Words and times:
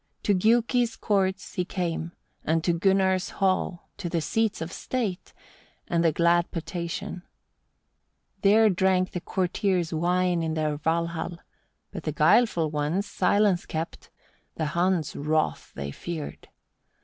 To 0.23 0.33
Giuki's 0.33 0.95
courts 0.95 1.53
he 1.53 1.63
came, 1.63 2.13
and 2.43 2.63
to 2.63 2.73
Gunnar's 2.73 3.29
hall, 3.29 3.87
to 3.97 4.09
the 4.09 4.19
seats 4.19 4.59
of 4.59 4.71
state, 4.71 5.31
and 5.87 6.03
the 6.03 6.11
glad 6.11 6.49
potation: 6.49 7.21
2. 8.41 8.49
There 8.49 8.69
drank 8.71 9.11
the 9.11 9.21
courtiers 9.21 9.93
wine 9.93 10.41
in 10.41 10.55
their 10.55 10.75
Valhall 10.79 11.37
but 11.91 12.01
the 12.01 12.11
guileful 12.13 12.71
ones 12.71 13.05
silence 13.05 13.67
kept 13.67 14.09
the 14.55 14.65
Huns' 14.73 15.15
wrath 15.15 15.71
they 15.75 15.91
feared. 15.91 16.47